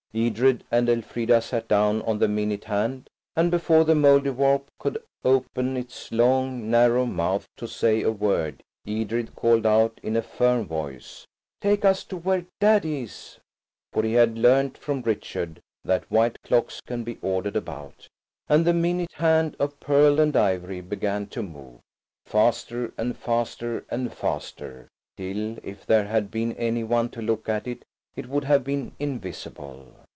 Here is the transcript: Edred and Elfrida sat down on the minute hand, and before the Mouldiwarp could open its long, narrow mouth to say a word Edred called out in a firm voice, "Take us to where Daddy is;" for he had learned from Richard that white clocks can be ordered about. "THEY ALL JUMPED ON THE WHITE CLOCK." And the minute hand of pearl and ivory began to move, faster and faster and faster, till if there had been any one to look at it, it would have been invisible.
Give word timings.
Edred 0.13 0.65
and 0.69 0.89
Elfrida 0.89 1.39
sat 1.41 1.69
down 1.69 2.01
on 2.01 2.19
the 2.19 2.27
minute 2.27 2.65
hand, 2.65 3.09
and 3.33 3.49
before 3.49 3.85
the 3.85 3.93
Mouldiwarp 3.95 4.67
could 4.77 5.01
open 5.23 5.77
its 5.77 6.11
long, 6.11 6.69
narrow 6.69 7.05
mouth 7.05 7.47
to 7.55 7.65
say 7.65 8.01
a 8.01 8.11
word 8.11 8.61
Edred 8.85 9.33
called 9.37 9.65
out 9.65 10.01
in 10.03 10.17
a 10.17 10.21
firm 10.21 10.67
voice, 10.67 11.25
"Take 11.61 11.85
us 11.85 12.03
to 12.03 12.17
where 12.17 12.45
Daddy 12.59 13.03
is;" 13.03 13.37
for 13.93 14.03
he 14.03 14.11
had 14.11 14.37
learned 14.37 14.77
from 14.77 15.01
Richard 15.01 15.61
that 15.85 16.11
white 16.11 16.41
clocks 16.43 16.81
can 16.81 17.05
be 17.05 17.17
ordered 17.21 17.55
about. 17.55 17.79
"THEY 17.79 17.83
ALL 17.85 17.89
JUMPED 17.93 18.09
ON 18.09 18.23
THE 18.25 18.33
WHITE 18.33 18.43
CLOCK." 18.43 18.55
And 18.57 18.65
the 18.65 18.73
minute 18.93 19.13
hand 19.13 19.55
of 19.59 19.79
pearl 19.79 20.19
and 20.19 20.35
ivory 20.35 20.81
began 20.81 21.27
to 21.27 21.41
move, 21.41 21.79
faster 22.25 22.91
and 22.97 23.15
faster 23.17 23.85
and 23.87 24.11
faster, 24.11 24.89
till 25.15 25.57
if 25.63 25.85
there 25.85 26.07
had 26.07 26.29
been 26.29 26.51
any 26.57 26.83
one 26.83 27.07
to 27.11 27.21
look 27.21 27.47
at 27.47 27.65
it, 27.65 27.85
it 28.13 28.27
would 28.27 28.43
have 28.43 28.61
been 28.65 28.91
invisible. 28.99 29.87